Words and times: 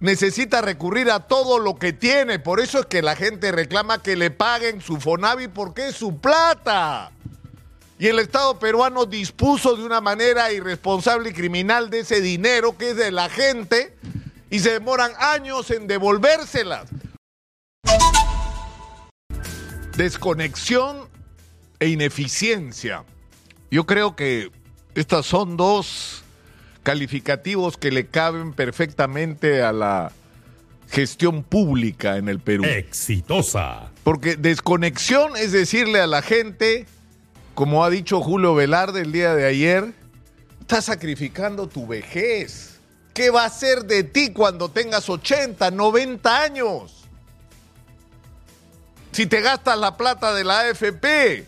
necesita 0.00 0.60
recurrir 0.60 1.10
a 1.10 1.20
todo 1.20 1.58
lo 1.58 1.76
que 1.76 1.92
tiene. 1.92 2.38
Por 2.38 2.60
eso 2.60 2.80
es 2.80 2.86
que 2.86 3.02
la 3.02 3.16
gente 3.16 3.52
reclama 3.52 4.02
que 4.02 4.16
le 4.16 4.30
paguen 4.30 4.80
su 4.80 5.00
Fonavi 5.00 5.48
porque 5.48 5.88
es 5.88 5.96
su 5.96 6.18
plata. 6.18 7.12
Y 7.98 8.06
el 8.06 8.20
Estado 8.20 8.58
peruano 8.60 9.06
dispuso 9.06 9.74
de 9.74 9.84
una 9.84 10.00
manera 10.00 10.52
irresponsable 10.52 11.30
y 11.30 11.32
criminal 11.32 11.90
de 11.90 12.00
ese 12.00 12.20
dinero 12.20 12.78
que 12.78 12.90
es 12.90 12.96
de 12.96 13.10
la 13.10 13.28
gente 13.28 13.96
y 14.50 14.60
se 14.60 14.70
demoran 14.70 15.12
años 15.18 15.70
en 15.70 15.88
devolvérselas. 15.88 16.88
Desconexión 19.96 21.08
e 21.80 21.88
ineficiencia. 21.88 23.04
Yo 23.68 23.84
creo 23.84 24.14
que 24.14 24.52
estas 24.94 25.26
son 25.26 25.56
dos 25.56 26.22
calificativos 26.88 27.76
que 27.76 27.90
le 27.90 28.06
caben 28.06 28.54
perfectamente 28.54 29.62
a 29.62 29.72
la 29.72 30.10
gestión 30.90 31.42
pública 31.42 32.16
en 32.16 32.30
el 32.30 32.40
Perú. 32.40 32.64
Exitosa. 32.64 33.90
Porque 34.04 34.36
desconexión 34.36 35.36
es 35.36 35.52
decirle 35.52 36.00
a 36.00 36.06
la 36.06 36.22
gente, 36.22 36.86
como 37.54 37.84
ha 37.84 37.90
dicho 37.90 38.22
Julio 38.22 38.54
Velarde 38.54 39.02
el 39.02 39.12
día 39.12 39.34
de 39.34 39.44
ayer, 39.44 39.92
estás 40.62 40.86
sacrificando 40.86 41.68
tu 41.68 41.86
vejez. 41.86 42.80
¿Qué 43.12 43.28
va 43.28 43.44
a 43.44 43.50
ser 43.50 43.84
de 43.84 44.02
ti 44.02 44.32
cuando 44.32 44.70
tengas 44.70 45.10
80, 45.10 45.70
90 45.70 46.42
años? 46.42 47.04
Si 49.12 49.26
te 49.26 49.42
gastas 49.42 49.78
la 49.78 49.94
plata 49.98 50.32
de 50.32 50.42
la 50.42 50.60
AFP, 50.60 51.46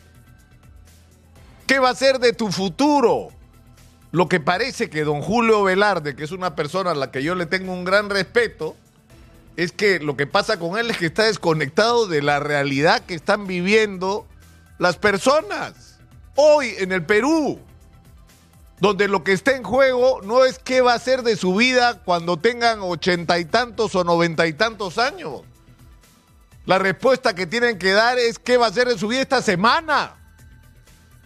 ¿qué 1.66 1.78
va 1.78 1.88
a 1.88 1.94
ser 1.94 2.18
de 2.18 2.34
tu 2.34 2.52
futuro? 2.52 3.39
Lo 4.12 4.28
que 4.28 4.40
parece 4.40 4.90
que 4.90 5.04
don 5.04 5.22
Julio 5.22 5.62
Velarde, 5.62 6.16
que 6.16 6.24
es 6.24 6.32
una 6.32 6.56
persona 6.56 6.90
a 6.90 6.94
la 6.94 7.10
que 7.10 7.22
yo 7.22 7.34
le 7.34 7.46
tengo 7.46 7.72
un 7.72 7.84
gran 7.84 8.10
respeto, 8.10 8.76
es 9.56 9.72
que 9.72 10.00
lo 10.00 10.16
que 10.16 10.26
pasa 10.26 10.58
con 10.58 10.78
él 10.78 10.90
es 10.90 10.96
que 10.96 11.06
está 11.06 11.24
desconectado 11.24 12.06
de 12.06 12.22
la 12.22 12.40
realidad 12.40 13.02
que 13.02 13.14
están 13.14 13.46
viviendo 13.46 14.26
las 14.78 14.96
personas 14.96 15.98
hoy 16.34 16.74
en 16.78 16.90
el 16.92 17.04
Perú, 17.04 17.60
donde 18.80 19.06
lo 19.08 19.22
que 19.22 19.32
está 19.32 19.54
en 19.54 19.62
juego 19.62 20.20
no 20.22 20.44
es 20.44 20.58
qué 20.58 20.80
va 20.80 20.94
a 20.94 20.98
ser 20.98 21.22
de 21.22 21.36
su 21.36 21.54
vida 21.54 22.00
cuando 22.04 22.38
tengan 22.38 22.80
ochenta 22.80 23.38
y 23.38 23.44
tantos 23.44 23.94
o 23.94 24.02
noventa 24.02 24.46
y 24.46 24.54
tantos 24.54 24.98
años. 24.98 25.42
La 26.66 26.78
respuesta 26.78 27.34
que 27.34 27.46
tienen 27.46 27.78
que 27.78 27.92
dar 27.92 28.18
es 28.18 28.38
qué 28.38 28.56
va 28.56 28.66
a 28.66 28.72
ser 28.72 28.88
de 28.88 28.98
su 28.98 29.08
vida 29.08 29.20
esta 29.20 29.42
semana. 29.42 30.16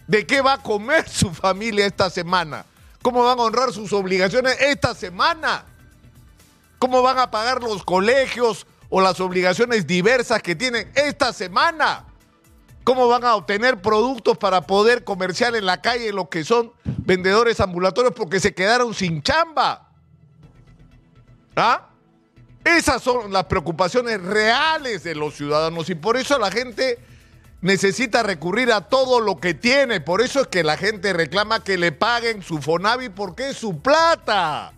¿De 0.07 0.27
qué 0.27 0.41
va 0.41 0.53
a 0.53 0.61
comer 0.61 1.07
su 1.09 1.31
familia 1.33 1.85
esta 1.85 2.09
semana? 2.09 2.65
¿Cómo 3.05 3.23
van 3.23 3.37
a 3.37 3.43
honrar 3.43 3.71
sus 3.71 3.93
obligaciones 3.93 4.59
esta 4.59 4.95
semana? 4.95 5.63
¿Cómo 6.79 7.03
van 7.03 7.19
a 7.19 7.29
pagar 7.29 7.61
los 7.61 7.83
colegios 7.83 8.65
o 8.89 8.99
las 8.99 9.19
obligaciones 9.19 9.85
diversas 9.85 10.41
que 10.41 10.55
tienen 10.55 10.91
esta 10.95 11.31
semana? 11.31 12.03
¿Cómo 12.83 13.07
van 13.07 13.23
a 13.23 13.35
obtener 13.35 13.79
productos 13.79 14.39
para 14.39 14.61
poder 14.61 15.03
comerciar 15.03 15.55
en 15.55 15.67
la 15.67 15.83
calle 15.83 16.11
los 16.11 16.29
que 16.29 16.43
son 16.43 16.73
vendedores 17.05 17.59
ambulatorios 17.59 18.15
porque 18.15 18.39
se 18.39 18.55
quedaron 18.55 18.91
sin 18.95 19.21
chamba? 19.21 19.87
¿Ah? 21.55 21.89
Esas 22.63 23.03
son 23.03 23.31
las 23.31 23.43
preocupaciones 23.43 24.19
reales 24.19 25.03
de 25.03 25.13
los 25.13 25.35
ciudadanos 25.35 25.91
y 25.91 25.93
por 25.93 26.17
eso 26.17 26.39
la 26.39 26.49
gente 26.49 26.97
necesita 27.65 28.21
recurrir 28.21 28.71
a 28.71 28.81
todo 28.81 29.19
lo 29.19 29.39
que 29.39 29.55
tiene. 29.55 29.99
Por 29.99 30.21
eso 30.21 30.39
es 30.41 30.47
que 30.47 30.63
la 30.63 30.77
gente 30.77 31.13
reclama 31.13 31.63
que 31.63 31.79
le 31.79 31.91
paguen 31.91 32.43
su 32.43 32.61
Fonavi 32.61 33.09
porque 33.09 33.49
es 33.49 33.57
su 33.57 33.81
plata. 33.81 34.71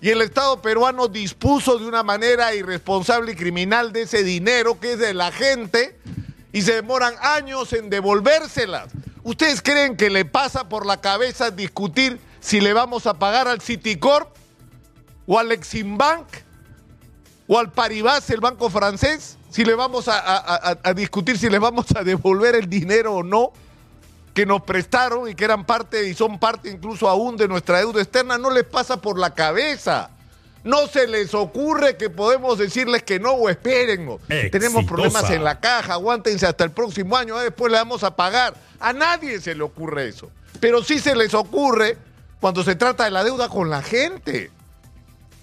Y 0.00 0.10
el 0.10 0.22
Estado 0.22 0.62
peruano 0.62 1.08
dispuso 1.08 1.78
de 1.78 1.86
una 1.86 2.04
manera 2.04 2.54
irresponsable 2.54 3.32
y 3.32 3.34
criminal 3.34 3.92
de 3.92 4.02
ese 4.02 4.22
dinero 4.22 4.78
que 4.78 4.92
es 4.92 5.00
de 5.00 5.14
la 5.14 5.32
gente 5.32 5.98
y 6.52 6.62
se 6.62 6.74
demoran 6.74 7.14
años 7.20 7.72
en 7.72 7.90
devolvérselas. 7.90 8.92
¿Ustedes 9.24 9.60
creen 9.60 9.96
que 9.96 10.08
le 10.08 10.24
pasa 10.24 10.68
por 10.68 10.86
la 10.86 11.00
cabeza 11.00 11.50
discutir 11.50 12.20
si 12.38 12.60
le 12.60 12.72
vamos 12.72 13.08
a 13.08 13.14
pagar 13.14 13.48
al 13.48 13.60
Citicorp 13.60 14.28
o 15.26 15.40
al 15.40 15.50
Eximbank 15.50 16.28
o 17.48 17.58
al 17.58 17.72
Paribas, 17.72 18.30
el 18.30 18.40
banco 18.40 18.70
francés? 18.70 19.35
Si 19.50 19.64
le 19.64 19.74
vamos 19.74 20.08
a, 20.08 20.18
a- 20.18 20.78
a 20.82 20.94
discutir 20.94 21.38
si 21.38 21.48
les 21.48 21.60
vamos 21.60 21.86
a 21.96 22.02
devolver 22.02 22.54
el 22.56 22.68
dinero 22.68 23.14
o 23.16 23.22
no 23.22 23.52
que 24.34 24.44
nos 24.44 24.62
prestaron 24.62 25.28
y 25.30 25.34
que 25.34 25.44
eran 25.44 25.64
parte 25.64 26.06
y 26.08 26.14
son 26.14 26.38
parte 26.38 26.68
incluso 26.70 27.08
aún 27.08 27.36
de 27.38 27.48
nuestra 27.48 27.78
deuda 27.78 28.02
externa, 28.02 28.36
no 28.36 28.50
les 28.50 28.64
pasa 28.64 29.00
por 29.00 29.18
la 29.18 29.34
cabeza. 29.34 30.10
No 30.62 30.88
se 30.88 31.06
les 31.06 31.32
ocurre 31.32 31.96
que 31.96 32.10
podemos 32.10 32.58
decirles 32.58 33.02
que 33.04 33.18
no 33.20 33.30
o 33.32 33.48
espérennos. 33.48 34.20
Tenemos 34.50 34.84
problemas 34.84 35.30
en 35.30 35.44
la 35.44 35.60
caja, 35.60 35.92
aguántense 35.94 36.44
hasta 36.44 36.64
el 36.64 36.72
próximo 36.72 37.16
año, 37.16 37.36
ah, 37.36 37.42
después 37.44 37.70
le 37.72 37.78
vamos 37.78 38.02
a 38.02 38.14
pagar. 38.16 38.54
A 38.80 38.92
nadie 38.92 39.40
se 39.40 39.54
le 39.54 39.62
ocurre 39.62 40.08
eso. 40.08 40.28
Pero 40.60 40.82
sí 40.82 40.98
se 40.98 41.14
les 41.14 41.32
ocurre 41.34 41.96
cuando 42.40 42.64
se 42.64 42.74
trata 42.74 43.04
de 43.04 43.12
la 43.12 43.22
deuda 43.24 43.48
con 43.48 43.70
la 43.70 43.80
gente. 43.80 44.50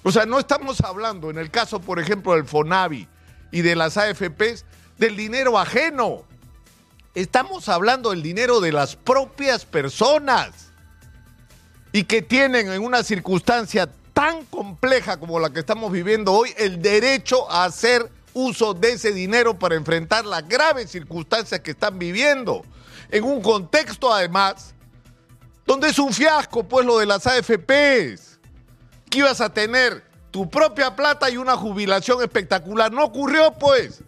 O 0.03 0.11
sea, 0.11 0.25
no 0.25 0.37
estamos 0.39 0.81
hablando, 0.81 1.29
en 1.29 1.37
el 1.37 1.49
caso, 1.49 1.79
por 1.79 1.99
ejemplo, 1.99 2.33
del 2.33 2.43
FONAVI 2.45 3.07
y 3.53 3.61
de 3.61 3.75
las 3.75 3.97
AFPs, 3.97 4.65
del 4.97 5.15
dinero 5.15 5.59
ajeno. 5.59 6.23
Estamos 7.13 7.69
hablando 7.69 8.09
del 8.09 8.23
dinero 8.23 8.59
de 8.59 8.71
las 8.71 8.95
propias 8.95 9.63
personas 9.63 10.71
y 11.91 12.05
que 12.05 12.23
tienen 12.23 12.71
en 12.71 12.81
una 12.81 13.03
circunstancia 13.03 13.87
tan 14.11 14.43
compleja 14.45 15.19
como 15.19 15.39
la 15.39 15.51
que 15.51 15.59
estamos 15.59 15.91
viviendo 15.91 16.33
hoy 16.33 16.51
el 16.57 16.81
derecho 16.81 17.49
a 17.49 17.65
hacer 17.65 18.09
uso 18.33 18.73
de 18.73 18.93
ese 18.93 19.13
dinero 19.13 19.59
para 19.59 19.75
enfrentar 19.75 20.25
las 20.25 20.47
graves 20.47 20.89
circunstancias 20.89 21.61
que 21.61 21.71
están 21.71 21.99
viviendo. 21.99 22.65
En 23.11 23.23
un 23.23 23.39
contexto, 23.43 24.11
además, 24.11 24.73
donde 25.67 25.89
es 25.89 25.99
un 25.99 26.11
fiasco, 26.11 26.63
pues, 26.63 26.87
lo 26.87 26.97
de 26.97 27.05
las 27.05 27.27
AFPs 27.27 28.39
que 29.11 29.19
ibas 29.19 29.41
a 29.41 29.53
tener 29.53 30.12
tu 30.33 30.49
propia 30.49 30.95
plata 30.95 31.29
y 31.29 31.37
una 31.37 31.55
jubilación 31.55 32.23
espectacular. 32.23 32.91
No 32.91 33.03
ocurrió, 33.05 33.53
pues. 33.53 34.01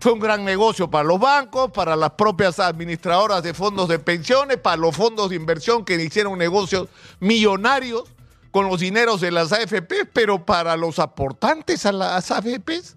Fue 0.00 0.12
un 0.12 0.18
gran 0.18 0.42
negocio 0.42 0.88
para 0.88 1.04
los 1.04 1.20
bancos, 1.20 1.70
para 1.72 1.94
las 1.94 2.12
propias 2.12 2.58
administradoras 2.58 3.42
de 3.42 3.52
fondos 3.52 3.86
de 3.88 3.98
pensiones, 3.98 4.56
para 4.56 4.78
los 4.78 4.96
fondos 4.96 5.28
de 5.28 5.36
inversión 5.36 5.84
que 5.84 5.96
hicieron 6.02 6.38
negocios 6.38 6.88
millonarios 7.20 8.04
con 8.50 8.66
los 8.68 8.80
dineros 8.80 9.20
de 9.20 9.30
las 9.30 9.52
AFP, 9.52 10.06
pero 10.10 10.46
para 10.46 10.74
los 10.78 10.98
aportantes 10.98 11.84
a 11.84 11.92
las 11.92 12.30
AFPs. 12.30 12.96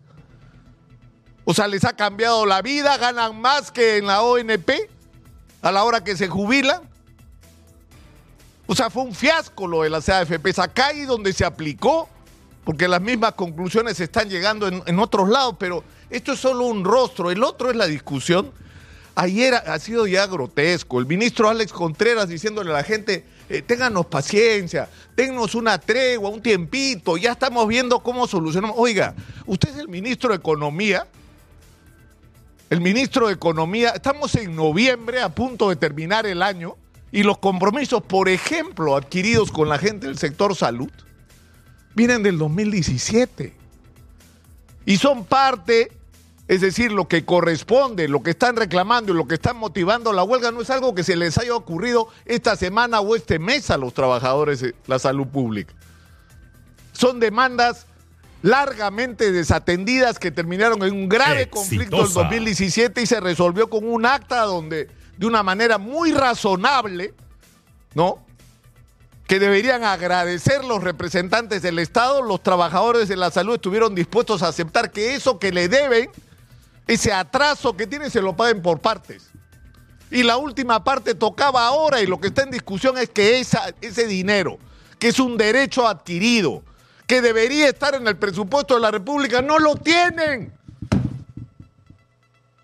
O 1.44 1.54
sea, 1.54 1.68
les 1.68 1.84
ha 1.84 1.94
cambiado 1.94 2.46
la 2.46 2.62
vida, 2.62 2.98
ganan 2.98 3.42
más 3.42 3.70
que 3.70 3.98
en 3.98 4.08
la 4.08 4.22
ONP 4.22 4.70
a 5.62 5.72
la 5.74 5.84
hora 5.84 6.06
que 6.06 6.16
se 6.16 6.30
jubilan. 6.30 6.84
O 8.66 8.76
sea, 8.76 8.90
fue 8.90 9.04
un 9.04 9.14
fiasco 9.14 9.68
lo 9.68 9.82
de 9.82 9.90
las 9.90 10.08
AFPs. 10.08 10.60
Acá 10.60 10.88
ahí 10.88 11.02
donde 11.02 11.34
se 11.34 11.44
aplicó, 11.44 12.08
porque 12.64 12.88
las 12.88 13.02
mismas 13.02 13.34
conclusiones 13.34 14.00
están 14.00 14.30
llegando 14.30 14.68
en, 14.68 15.00
otros 15.00 15.30
lados, 15.30 15.56
pero 15.58 15.84
esto 16.10 16.34
es 16.34 16.40
solo 16.40 16.66
un 16.66 16.84
rostro. 16.84 17.32
El 17.32 17.44
otro 17.44 17.70
es 17.70 17.76
la 17.76 17.88
discusión. 17.88 18.52
Ayer 19.16 19.54
ha, 19.54 19.78
sido 19.80 20.08
ya 20.08 20.28
grotesco. 20.28 21.00
El 21.00 21.06
ministro 21.06 21.50
Alex 21.50 21.74
Contreras 21.74 22.30
diciéndole 22.30 22.70
a 22.70 22.74
la 22.74 22.84
gente, 22.84 23.26
eh, 23.50 23.62
ténganos 23.62 24.06
paciencia, 24.06 24.88
ténnos 25.16 25.56
una 25.56 25.78
tregua, 25.80 26.30
un 26.30 26.42
tiempito, 26.42 27.18
ya 27.18 27.32
estamos 27.34 27.68
viendo 27.68 28.00
cómo 28.00 28.28
solucionamos. 28.28 28.78
Oiga, 28.80 29.16
usted 29.46 29.70
es 29.70 29.78
el 29.78 29.90
ministro 29.90 30.30
de 30.30 30.36
Economía. 30.36 31.08
El 32.70 32.80
ministro 32.80 33.28
de 33.28 33.34
Economía, 33.34 33.90
estamos 33.90 34.34
en 34.36 34.56
noviembre 34.56 35.22
a 35.22 35.30
punto 35.30 35.70
de 35.70 35.76
terminar 35.76 36.26
el 36.26 36.42
año 36.42 36.78
y 37.12 37.24
los 37.24 37.40
compromisos, 37.40 38.02
por 38.02 38.30
ejemplo, 38.30 38.96
adquiridos 38.96 39.52
con 39.52 39.68
la 39.68 39.78
gente 39.78 40.08
del 40.08 40.18
sector 40.18 40.56
salud, 40.56 40.90
vienen 41.96 42.24
del 42.24 42.38
2017. 42.38 43.54
Y 44.86 44.98
son 44.98 45.26
parte, 45.26 45.92
es 46.48 46.62
decir, 46.62 46.92
lo 46.92 47.08
que 47.08 47.26
corresponde, 47.26 48.08
lo 48.08 48.24
que 48.24 48.32
están 48.32 48.56
reclamando 48.56 49.14
y 49.14 49.16
lo 49.16 49.28
que 49.28 49.36
están 49.36 49.58
motivando 49.58 50.12
la 50.14 50.24
huelga 50.24 50.52
no 50.52 50.62
es 50.62 50.70
algo 50.70 50.96
que 50.96 51.04
se 51.04 51.16
les 51.16 51.38
haya 51.38 51.56
ocurrido 51.56 52.08
esta 52.26 52.56
semana 52.56 53.00
o 53.00 53.16
este 53.16 53.40
mes 53.40 53.70
a 53.70 53.78
los 53.78 53.94
trabajadores 53.94 54.62
de 54.62 54.76
la 54.88 55.00
salud 55.00 55.28
pública. 55.28 55.74
Son 56.94 57.20
demandas 57.20 57.86
largamente 58.42 59.32
desatendidas 59.32 60.18
que 60.18 60.32
terminaron 60.32 60.82
en 60.84 60.94
un 60.94 61.08
grave 61.08 61.48
conflicto 61.48 61.98
en 61.98 62.02
Exitosa. 62.04 62.24
2017 62.24 63.02
y 63.02 63.06
se 63.06 63.20
resolvió 63.20 63.70
con 63.70 63.88
un 63.88 64.06
acta 64.06 64.42
donde 64.42 64.90
de 65.18 65.26
una 65.28 65.44
manera 65.44 65.78
muy 65.78 66.12
razonable, 66.12 67.14
¿no? 67.94 68.26
Que 69.32 69.40
deberían 69.40 69.86
agradecer 69.86 70.66
los 70.66 70.84
representantes 70.84 71.62
del 71.62 71.80
Estado, 71.80 72.22
los 72.22 72.44
trabajadores 72.44 73.08
de 73.08 73.16
la 73.16 73.32
salud 73.32 73.54
estuvieron 73.56 73.96
dispuestos 73.96 74.44
a 74.44 74.50
aceptar 74.50 74.92
que 74.92 75.16
eso 75.16 75.40
que 75.40 75.54
le 75.54 75.70
deben, 75.70 76.10
ese 76.86 77.14
atraso 77.14 77.78
que 77.78 77.88
tienen, 77.88 78.12
se 78.12 78.22
lo 78.22 78.36
paguen 78.36 78.62
por 78.62 78.82
partes. 78.82 79.30
Y 80.12 80.24
la 80.24 80.36
última 80.36 80.84
parte 80.84 81.16
tocaba 81.16 81.66
ahora 81.66 82.02
y 82.02 82.08
lo 82.08 82.20
que 82.20 82.28
está 82.28 82.44
en 82.44 82.52
discusión 82.52 82.98
es 82.98 83.08
que 83.08 83.40
esa, 83.40 83.74
ese 83.80 84.06
dinero, 84.06 84.60
que 85.00 85.08
es 85.08 85.20
un 85.22 85.38
derecho 85.38 85.88
adquirido, 85.88 86.62
que 87.08 87.22
debería 87.22 87.70
estar 87.70 87.96
en 87.96 88.06
el 88.08 88.18
presupuesto 88.18 88.76
de 88.76 88.82
la 88.82 88.92
República, 88.92 89.42
no 89.42 89.60
lo 89.60 89.78
tienen. 89.78 90.52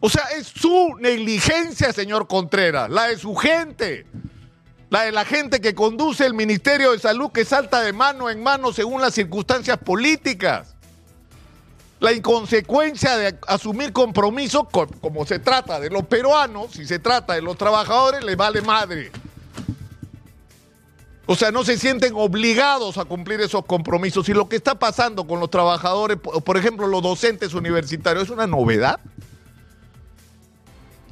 O 0.02 0.10
sea, 0.10 0.26
es 0.38 0.48
su 0.48 0.98
negligencia, 1.00 1.94
señor 1.94 2.28
Contreras, 2.28 2.90
la 2.90 3.06
de 3.06 3.18
su 3.18 3.38
gente, 3.38 4.06
la 4.90 5.04
de 5.04 5.12
la 5.12 5.26
gente 5.26 5.60
que 5.60 5.76
conduce 5.76 6.26
el 6.26 6.34
Ministerio 6.34 6.92
de 6.92 7.00
Salud 7.00 7.32
que 7.32 7.44
salta 7.44 7.82
de 7.82 7.92
mano 7.94 8.30
en 8.30 8.42
mano 8.42 8.72
según 8.72 9.02
las 9.02 9.14
circunstancias 9.14 9.78
políticas. 9.78 10.74
La 12.00 12.14
inconsecuencia 12.14 13.18
de 13.18 13.38
asumir 13.48 13.92
compromisos 13.92 14.68
como 15.02 15.26
se 15.26 15.40
trata 15.40 15.80
de 15.80 15.90
los 15.90 16.06
peruanos, 16.06 16.72
si 16.72 16.86
se 16.86 17.00
trata 17.00 17.34
de 17.34 17.42
los 17.42 17.58
trabajadores, 17.58 18.24
les 18.24 18.38
vale 18.38 18.62
madre. 18.62 19.12
O 21.26 21.36
sea, 21.36 21.52
no 21.52 21.66
se 21.66 21.78
sienten 21.78 22.14
obligados 22.16 22.98
a 22.98 23.04
cumplir 23.04 23.42
esos 23.42 23.66
compromisos. 23.66 24.30
Y 24.30 24.34
lo 24.34 24.48
que 24.48 24.56
está 24.56 24.76
pasando 24.76 25.28
con 25.28 25.42
los 25.42 25.50
trabajadores, 25.50 26.18
por 26.18 26.56
ejemplo, 26.56 26.88
los 26.88 27.02
docentes 27.02 27.54
universitarios, 27.54 28.26
es 28.26 28.30
una 28.30 28.48
novedad 28.48 29.02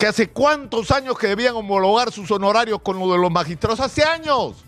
hace 0.07 0.29
cuántos 0.29 0.91
años 0.91 1.17
que 1.17 1.27
debían 1.27 1.55
homologar 1.55 2.11
sus 2.11 2.29
honorarios 2.31 2.81
con 2.81 2.99
lo 2.99 3.11
de 3.11 3.17
los 3.17 3.31
magistrados, 3.31 3.79
hace 3.79 4.03
años, 4.03 4.63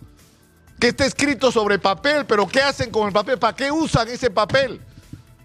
que 0.79 0.89
está 0.89 1.05
escrito 1.05 1.51
sobre 1.51 1.79
papel, 1.79 2.25
pero 2.25 2.47
¿qué 2.47 2.61
hacen 2.61 2.91
con 2.91 3.07
el 3.07 3.13
papel? 3.13 3.37
¿Para 3.39 3.55
qué 3.55 3.71
usan 3.71 4.07
ese 4.07 4.29
papel? 4.29 4.79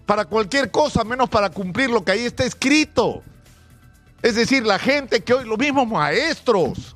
Para 0.05 0.25
cualquier 0.25 0.69
cosa, 0.69 1.03
menos 1.03 1.29
para 1.29 1.49
cumplir 1.49 1.89
lo 1.89 2.03
que 2.03 2.11
ahí 2.11 2.25
está 2.25 2.43
escrito. 2.43 3.23
Es 4.21 4.35
decir, 4.35 4.65
la 4.65 4.79
gente 4.79 5.21
que 5.21 5.33
hoy, 5.33 5.45
los 5.45 5.57
mismos 5.57 5.87
maestros 5.87 6.95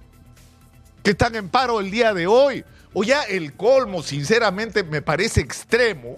que 1.03 1.11
están 1.11 1.35
en 1.35 1.49
paro 1.49 1.79
el 1.79 1.89
día 1.89 2.13
de 2.13 2.27
hoy, 2.27 2.63
o 2.93 3.03
ya 3.03 3.23
el 3.23 3.53
colmo, 3.53 4.01
sinceramente, 4.01 4.83
me 4.83 5.01
parece 5.01 5.41
extremo. 5.41 6.15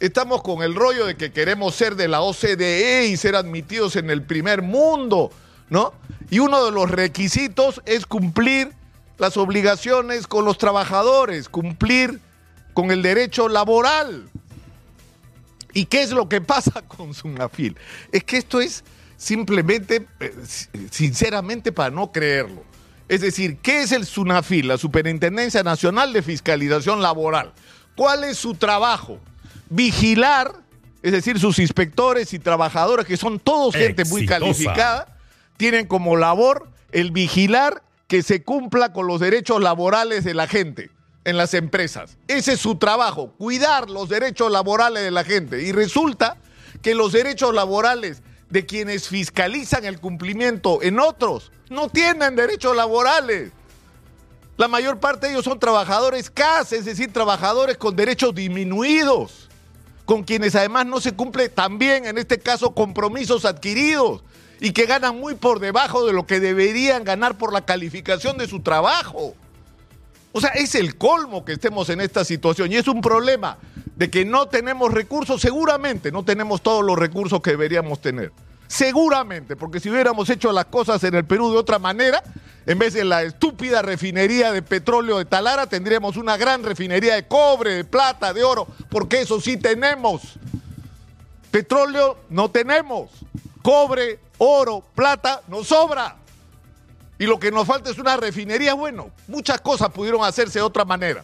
Estamos 0.00 0.42
con 0.42 0.62
el 0.62 0.74
rollo 0.74 1.06
de 1.06 1.16
que 1.16 1.32
queremos 1.32 1.74
ser 1.74 1.94
de 1.94 2.08
la 2.08 2.20
OCDE 2.22 3.06
y 3.06 3.16
ser 3.16 3.36
admitidos 3.36 3.96
en 3.96 4.10
el 4.10 4.22
primer 4.22 4.62
mundo. 4.62 5.30
¿No? 5.70 5.94
Y 6.28 6.40
uno 6.40 6.64
de 6.64 6.72
los 6.72 6.90
requisitos 6.90 7.80
es 7.86 8.06
cumplir 8.06 8.72
las 9.18 9.36
obligaciones 9.36 10.26
con 10.26 10.44
los 10.44 10.58
trabajadores, 10.58 11.48
cumplir 11.48 12.20
con 12.74 12.90
el 12.90 13.02
derecho 13.02 13.48
laboral. 13.48 14.28
¿Y 15.72 15.86
qué 15.86 16.02
es 16.02 16.10
lo 16.10 16.28
que 16.28 16.40
pasa 16.40 16.82
con 16.88 17.14
Sunafil? 17.14 17.76
Es 18.12 18.24
que 18.24 18.36
esto 18.36 18.60
es 18.60 18.84
simplemente, 19.16 20.06
eh, 20.20 20.34
sinceramente, 20.90 21.72
para 21.72 21.90
no 21.90 22.10
creerlo. 22.10 22.64
Es 23.08 23.20
decir, 23.22 23.58
¿qué 23.58 23.82
es 23.82 23.90
el 23.90 24.06
SUNAFIL, 24.06 24.68
la 24.68 24.78
Superintendencia 24.78 25.64
Nacional 25.64 26.12
de 26.12 26.22
Fiscalización 26.22 27.02
Laboral? 27.02 27.52
¿Cuál 27.96 28.22
es 28.22 28.38
su 28.38 28.54
trabajo? 28.54 29.18
Vigilar, 29.68 30.54
es 31.02 31.10
decir, 31.10 31.40
sus 31.40 31.58
inspectores 31.58 32.32
y 32.32 32.38
trabajadores, 32.38 33.06
que 33.06 33.16
son 33.16 33.40
todos 33.40 33.74
gente 33.74 34.04
muy 34.04 34.26
calificada, 34.26 35.19
tienen 35.60 35.86
como 35.86 36.16
labor 36.16 36.70
el 36.90 37.10
vigilar 37.10 37.82
que 38.08 38.22
se 38.22 38.42
cumpla 38.42 38.94
con 38.94 39.06
los 39.06 39.20
derechos 39.20 39.60
laborales 39.60 40.24
de 40.24 40.32
la 40.32 40.46
gente 40.46 40.90
en 41.24 41.36
las 41.36 41.52
empresas. 41.52 42.16
Ese 42.28 42.54
es 42.54 42.60
su 42.60 42.76
trabajo, 42.76 43.34
cuidar 43.36 43.90
los 43.90 44.08
derechos 44.08 44.50
laborales 44.50 45.02
de 45.02 45.10
la 45.10 45.22
gente. 45.22 45.60
Y 45.60 45.72
resulta 45.72 46.38
que 46.80 46.94
los 46.94 47.12
derechos 47.12 47.54
laborales 47.54 48.22
de 48.48 48.64
quienes 48.64 49.08
fiscalizan 49.08 49.84
el 49.84 50.00
cumplimiento 50.00 50.80
en 50.80 50.98
otros 50.98 51.52
no 51.68 51.90
tienen 51.90 52.36
derechos 52.36 52.74
laborales. 52.74 53.52
La 54.56 54.66
mayor 54.66 54.98
parte 54.98 55.26
de 55.26 55.34
ellos 55.34 55.44
son 55.44 55.58
trabajadores 55.58 56.30
CAS, 56.30 56.72
es 56.72 56.86
decir, 56.86 57.12
trabajadores 57.12 57.76
con 57.76 57.94
derechos 57.94 58.34
disminuidos, 58.34 59.50
con 60.06 60.24
quienes 60.24 60.54
además 60.54 60.86
no 60.86 61.02
se 61.02 61.12
cumple 61.12 61.50
también, 61.50 62.06
en 62.06 62.16
este 62.16 62.38
caso, 62.38 62.74
compromisos 62.74 63.44
adquiridos 63.44 64.22
y 64.60 64.72
que 64.72 64.84
ganan 64.84 65.18
muy 65.18 65.34
por 65.34 65.58
debajo 65.58 66.06
de 66.06 66.12
lo 66.12 66.26
que 66.26 66.38
deberían 66.38 67.02
ganar 67.02 67.38
por 67.38 67.52
la 67.52 67.64
calificación 67.64 68.36
de 68.36 68.46
su 68.46 68.60
trabajo. 68.60 69.34
O 70.32 70.40
sea, 70.40 70.50
es 70.50 70.74
el 70.74 70.96
colmo 70.96 71.44
que 71.44 71.54
estemos 71.54 71.88
en 71.88 72.00
esta 72.00 72.24
situación 72.24 72.70
y 72.70 72.76
es 72.76 72.86
un 72.86 73.00
problema 73.00 73.58
de 73.96 74.10
que 74.10 74.24
no 74.24 74.46
tenemos 74.48 74.92
recursos, 74.92 75.40
seguramente 75.40 76.12
no 76.12 76.24
tenemos 76.24 76.62
todos 76.62 76.84
los 76.84 76.98
recursos 76.98 77.40
que 77.40 77.50
deberíamos 77.50 78.00
tener. 78.00 78.32
Seguramente, 78.68 79.56
porque 79.56 79.80
si 79.80 79.90
hubiéramos 79.90 80.30
hecho 80.30 80.52
las 80.52 80.66
cosas 80.66 81.02
en 81.02 81.14
el 81.14 81.24
Perú 81.24 81.50
de 81.50 81.58
otra 81.58 81.78
manera, 81.80 82.22
en 82.66 82.78
vez 82.78 82.94
de 82.94 83.04
la 83.04 83.22
estúpida 83.24 83.82
refinería 83.82 84.52
de 84.52 84.62
petróleo 84.62 85.18
de 85.18 85.24
Talara, 85.24 85.66
tendríamos 85.66 86.16
una 86.16 86.36
gran 86.36 86.62
refinería 86.62 87.16
de 87.16 87.26
cobre, 87.26 87.74
de 87.74 87.84
plata, 87.84 88.32
de 88.32 88.44
oro, 88.44 88.68
porque 88.88 89.22
eso 89.22 89.40
sí 89.40 89.56
tenemos. 89.56 90.38
Petróleo 91.50 92.18
no 92.28 92.50
tenemos. 92.50 93.10
Cobre, 93.62 94.20
oro, 94.40 94.82
plata, 94.94 95.42
nos 95.48 95.68
sobra. 95.68 96.16
Y 97.18 97.26
lo 97.26 97.38
que 97.38 97.50
nos 97.50 97.66
falta 97.66 97.90
es 97.90 97.98
una 97.98 98.16
refinería. 98.16 98.72
Bueno, 98.74 99.10
muchas 99.28 99.60
cosas 99.60 99.90
pudieron 99.90 100.24
hacerse 100.24 100.58
de 100.58 100.64
otra 100.64 100.84
manera. 100.84 101.22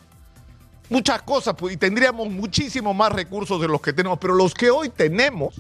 Muchas 0.90 1.22
cosas, 1.22 1.56
y 1.70 1.76
tendríamos 1.76 2.28
muchísimo 2.28 2.94
más 2.94 3.10
recursos 3.10 3.60
de 3.60 3.66
los 3.66 3.80
que 3.80 3.92
tenemos, 3.92 4.18
pero 4.18 4.34
los 4.34 4.54
que 4.54 4.70
hoy 4.70 4.90
tenemos 4.90 5.54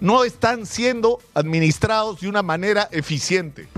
no 0.00 0.24
están 0.24 0.66
siendo 0.66 1.20
administrados 1.32 2.20
de 2.20 2.28
una 2.28 2.42
manera 2.42 2.88
eficiente. 2.90 3.68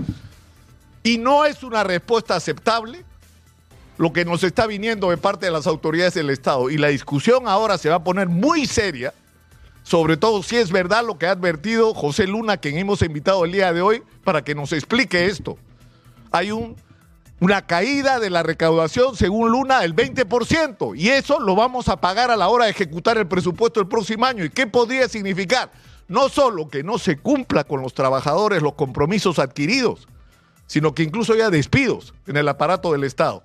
Y 1.03 1.19
no 1.19 1.45
es 1.45 1.63
una 1.63 1.85
respuesta 1.85 2.35
aceptable 2.35 3.05
lo 3.99 4.13
que 4.13 4.25
nos 4.25 4.43
está 4.43 4.67
viniendo 4.67 5.11
de 5.11 5.19
parte 5.19 5.47
de 5.47 5.53
las 5.53 5.67
autoridades 5.67 6.15
del 6.15 6.31
Estado. 6.31 6.71
Y 6.71 6.79
la 6.79 6.89
discusión 6.89 7.47
ahora 7.47 7.77
se 7.77 7.91
va 7.91 7.97
a 7.97 8.05
poner 8.05 8.29
muy 8.29 8.67
seria 8.67 9.13
sobre 9.87 10.17
todo 10.17 10.43
si 10.43 10.57
es 10.57 10.73
verdad 10.73 11.05
lo 11.07 11.17
que 11.17 11.29
ha 11.29 11.31
advertido 11.31 11.95
José 11.95 12.27
Luna, 12.27 12.57
quien 12.57 12.77
hemos 12.77 13.03
invitado 13.03 13.45
el 13.45 13.53
día 13.53 13.73
de 13.73 13.83
hoy, 13.83 14.03
para 14.25 14.43
que 14.43 14.53
nos 14.53 14.73
explique 14.73 15.27
esto. 15.27 15.59
Hay 16.33 16.51
un, 16.51 16.75
una 17.39 17.65
caída 17.67 18.19
de 18.19 18.29
la 18.29 18.43
recaudación, 18.43 19.15
según 19.15 19.53
Luna, 19.53 19.83
del 19.83 19.95
20%, 19.95 20.99
y 20.99 21.11
eso 21.11 21.39
lo 21.39 21.55
vamos 21.55 21.89
a 21.89 22.01
pagar 22.01 22.33
a 22.33 22.37
la 22.37 22.49
hora 22.49 22.65
de 22.65 22.73
ejecutar 22.73 23.17
el 23.17 23.29
presupuesto 23.29 23.79
del 23.79 23.89
próximo 23.89 24.27
año. 24.27 24.45
¿Y 24.45 24.51
qué 24.51 24.67
podría 24.67 25.09
significar? 25.09 25.71
No 26.09 26.29
solo 26.31 26.69
que 26.69 26.83
no 26.83 26.99
se 26.99 27.19
cumpla 27.19 27.63
con 27.63 27.81
los 27.81 27.95
trabajadores 27.95 28.63
los 28.63 28.75
compromisos 28.75 29.39
adquiridos, 29.39 30.09
sino 30.67 30.97
que 30.97 31.05
incluso 31.05 31.33
haya 31.33 31.49
despidos 31.49 32.13
en 32.27 32.37
el 32.37 32.49
aparato 32.49 32.91
del 32.91 33.05
Estado. 33.05 33.45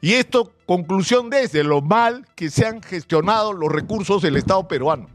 Y 0.00 0.14
esto, 0.14 0.50
conclusión 0.66 1.30
desde 1.30 1.62
lo 1.62 1.80
mal 1.80 2.26
que 2.34 2.50
se 2.50 2.66
han 2.66 2.82
gestionado 2.82 3.52
los 3.52 3.70
recursos 3.70 4.20
del 4.20 4.34
Estado 4.34 4.66
peruano. 4.66 5.14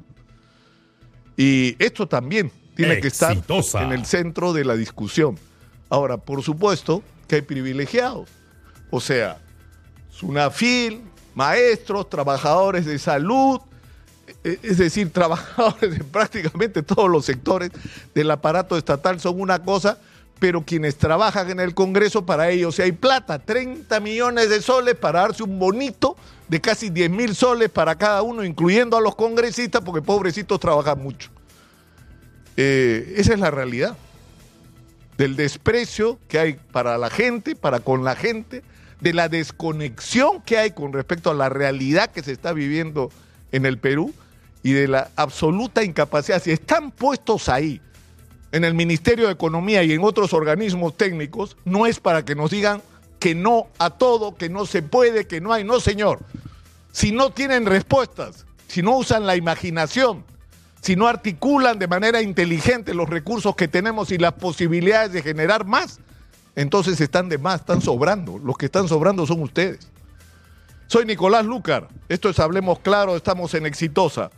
Y 1.39 1.77
esto 1.79 2.05
también 2.05 2.51
tiene 2.75 2.99
que 2.99 3.07
estar 3.07 3.31
en 3.31 3.91
el 3.93 4.05
centro 4.05 4.51
de 4.51 4.65
la 4.65 4.75
discusión. 4.75 5.39
Ahora, 5.87 6.17
por 6.17 6.43
supuesto 6.43 7.01
que 7.29 7.35
hay 7.35 7.41
privilegiados. 7.43 8.27
O 8.91 8.99
sea, 8.99 9.37
SUNAFIL, 10.09 11.01
maestros, 11.35 12.09
trabajadores 12.09 12.85
de 12.85 12.99
salud, 12.99 13.61
e, 14.43 14.59
es 14.63 14.79
decir, 14.79 15.13
trabajadores 15.13 15.97
de 15.97 16.03
prácticamente 16.03 16.83
todos 16.83 17.09
los 17.09 17.23
sectores 17.23 17.71
del 18.13 18.29
aparato 18.31 18.77
estatal 18.77 19.21
son 19.21 19.39
una 19.39 19.63
cosa, 19.63 19.97
pero 20.39 20.65
quienes 20.65 20.97
trabajan 20.97 21.49
en 21.51 21.61
el 21.61 21.73
Congreso, 21.73 22.25
para 22.25 22.49
ellos 22.49 22.75
si 22.75 22.81
hay 22.81 22.91
plata, 22.91 23.39
30 23.39 23.97
millones 24.01 24.49
de 24.49 24.61
soles 24.61 24.95
para 24.95 25.21
darse 25.21 25.43
un 25.43 25.57
bonito 25.57 26.17
de 26.49 26.59
casi 26.59 26.89
10 26.89 27.09
mil 27.11 27.35
soles 27.35 27.69
para 27.69 27.95
cada 27.95 28.21
uno, 28.21 28.43
incluyendo 28.43 28.97
a 28.97 29.01
los 29.01 29.15
congresistas, 29.15 29.81
porque 29.81 30.01
pobrecitos 30.01 30.59
trabajan 30.59 31.01
mucho. 31.01 31.29
Eh, 32.57 33.13
esa 33.17 33.33
es 33.33 33.39
la 33.39 33.51
realidad 33.51 33.95
del 35.17 35.35
desprecio 35.35 36.19
que 36.27 36.39
hay 36.39 36.53
para 36.71 36.97
la 36.97 37.09
gente, 37.09 37.55
para 37.55 37.79
con 37.79 38.03
la 38.03 38.15
gente, 38.15 38.63
de 38.99 39.13
la 39.13 39.29
desconexión 39.29 40.41
que 40.41 40.57
hay 40.57 40.71
con 40.71 40.91
respecto 40.91 41.31
a 41.31 41.33
la 41.33 41.49
realidad 41.49 42.11
que 42.11 42.23
se 42.23 42.31
está 42.31 42.51
viviendo 42.51 43.11
en 43.51 43.65
el 43.65 43.77
Perú 43.77 44.13
y 44.63 44.73
de 44.73 44.87
la 44.87 45.11
absoluta 45.15 45.83
incapacidad. 45.83 46.41
Si 46.41 46.51
están 46.51 46.91
puestos 46.91 47.47
ahí, 47.47 47.81
en 48.51 48.63
el 48.63 48.73
Ministerio 48.73 49.27
de 49.27 49.33
Economía 49.33 49.83
y 49.83 49.91
en 49.91 50.03
otros 50.03 50.33
organismos 50.33 50.97
técnicos, 50.97 51.55
no 51.65 51.85
es 51.85 51.99
para 51.99 52.25
que 52.25 52.35
nos 52.35 52.49
digan 52.49 52.81
que 53.19 53.35
no 53.35 53.67
a 53.77 53.91
todo, 53.91 54.35
que 54.35 54.49
no 54.49 54.65
se 54.65 54.81
puede, 54.81 55.27
que 55.27 55.41
no 55.41 55.53
hay. 55.53 55.63
No, 55.63 55.79
señor. 55.79 56.19
Si 56.91 57.11
no 57.11 57.31
tienen 57.31 57.65
respuestas, 57.65 58.45
si 58.67 58.81
no 58.81 58.97
usan 58.97 59.25
la 59.25 59.35
imaginación, 59.35 60.23
si 60.81 60.95
no 60.95 61.07
articulan 61.07 61.77
de 61.77 61.87
manera 61.87 62.21
inteligente 62.21 62.93
los 62.93 63.09
recursos 63.09 63.55
que 63.55 63.67
tenemos 63.67 64.11
y 64.11 64.17
las 64.17 64.33
posibilidades 64.33 65.11
de 65.11 65.21
generar 65.21 65.65
más, 65.65 65.99
entonces 66.55 66.99
están 66.99 67.29
de 67.29 67.37
más, 67.37 67.61
están 67.61 67.81
sobrando. 67.81 68.39
Los 68.39 68.57
que 68.57 68.65
están 68.65 68.87
sobrando 68.87 69.25
son 69.25 69.41
ustedes. 69.41 69.87
Soy 70.87 71.05
Nicolás 71.05 71.45
Lucar. 71.45 71.87
Esto 72.07 72.29
es 72.29 72.39
Hablemos 72.39 72.79
Claro, 72.79 73.15
estamos 73.15 73.53
en 73.53 73.65
Exitosa. 73.65 74.31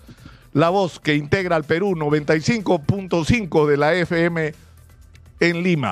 La 0.54 0.70
voz 0.70 1.00
que 1.00 1.16
integra 1.16 1.56
al 1.56 1.64
Perú 1.64 1.96
95.5 1.96 3.68
de 3.68 3.78
la 3.78 3.94
FM 3.94 4.54
en 5.40 5.64
Lima. 5.64 5.90